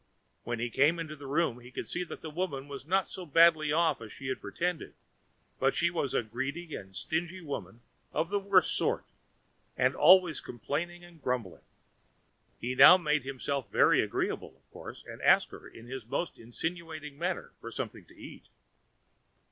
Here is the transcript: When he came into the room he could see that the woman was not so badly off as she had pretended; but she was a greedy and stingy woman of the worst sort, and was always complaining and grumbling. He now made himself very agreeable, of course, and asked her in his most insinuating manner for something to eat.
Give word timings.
When 0.41 0.57
he 0.59 0.71
came 0.71 0.97
into 0.97 1.15
the 1.15 1.27
room 1.27 1.59
he 1.59 1.69
could 1.69 1.87
see 1.87 2.03
that 2.05 2.21
the 2.23 2.31
woman 2.31 2.67
was 2.67 2.87
not 2.87 3.07
so 3.07 3.23
badly 3.23 3.71
off 3.71 4.01
as 4.01 4.11
she 4.11 4.29
had 4.29 4.41
pretended; 4.41 4.95
but 5.59 5.75
she 5.75 5.91
was 5.91 6.15
a 6.15 6.23
greedy 6.23 6.75
and 6.75 6.95
stingy 6.95 7.39
woman 7.39 7.81
of 8.11 8.29
the 8.29 8.39
worst 8.39 8.75
sort, 8.75 9.05
and 9.77 9.93
was 9.93 10.01
always 10.01 10.41
complaining 10.41 11.03
and 11.03 11.21
grumbling. 11.21 11.61
He 12.59 12.73
now 12.73 12.97
made 12.97 13.21
himself 13.25 13.69
very 13.71 14.01
agreeable, 14.01 14.55
of 14.57 14.67
course, 14.71 15.03
and 15.05 15.21
asked 15.21 15.51
her 15.51 15.67
in 15.67 15.85
his 15.85 16.07
most 16.07 16.39
insinuating 16.39 17.15
manner 17.19 17.51
for 17.59 17.69
something 17.69 18.05
to 18.05 18.17
eat. 18.19 18.47